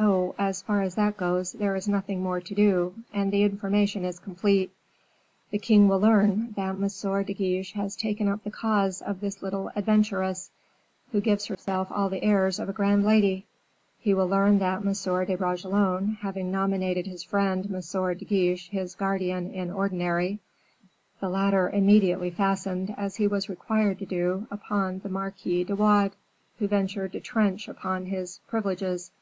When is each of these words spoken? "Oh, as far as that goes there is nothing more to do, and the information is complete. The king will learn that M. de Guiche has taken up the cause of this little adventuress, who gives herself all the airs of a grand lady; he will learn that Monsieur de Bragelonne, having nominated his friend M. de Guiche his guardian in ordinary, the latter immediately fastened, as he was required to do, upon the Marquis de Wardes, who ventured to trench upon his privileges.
"Oh, 0.00 0.34
as 0.36 0.62
far 0.62 0.82
as 0.82 0.96
that 0.96 1.16
goes 1.16 1.52
there 1.52 1.76
is 1.76 1.86
nothing 1.86 2.20
more 2.24 2.40
to 2.40 2.54
do, 2.56 2.92
and 3.14 3.30
the 3.32 3.44
information 3.44 4.04
is 4.04 4.18
complete. 4.18 4.72
The 5.52 5.60
king 5.60 5.86
will 5.86 6.00
learn 6.00 6.54
that 6.56 6.70
M. 6.74 7.24
de 7.24 7.32
Guiche 7.34 7.74
has 7.74 7.94
taken 7.94 8.26
up 8.26 8.42
the 8.42 8.50
cause 8.50 9.00
of 9.00 9.20
this 9.20 9.42
little 9.44 9.70
adventuress, 9.76 10.50
who 11.12 11.20
gives 11.20 11.46
herself 11.46 11.86
all 11.92 12.08
the 12.08 12.24
airs 12.24 12.58
of 12.58 12.68
a 12.68 12.72
grand 12.72 13.04
lady; 13.04 13.46
he 14.00 14.12
will 14.12 14.26
learn 14.26 14.58
that 14.58 14.82
Monsieur 14.82 15.24
de 15.24 15.36
Bragelonne, 15.36 16.18
having 16.20 16.50
nominated 16.50 17.06
his 17.06 17.22
friend 17.22 17.66
M. 17.72 18.14
de 18.18 18.24
Guiche 18.24 18.70
his 18.70 18.96
guardian 18.96 19.52
in 19.52 19.70
ordinary, 19.70 20.40
the 21.20 21.28
latter 21.28 21.68
immediately 21.70 22.30
fastened, 22.30 22.92
as 22.98 23.14
he 23.14 23.28
was 23.28 23.48
required 23.48 24.00
to 24.00 24.06
do, 24.06 24.48
upon 24.50 24.98
the 24.98 25.08
Marquis 25.08 25.62
de 25.62 25.76
Wardes, 25.76 26.16
who 26.58 26.66
ventured 26.66 27.12
to 27.12 27.20
trench 27.20 27.68
upon 27.68 28.06
his 28.06 28.40
privileges. 28.48 29.12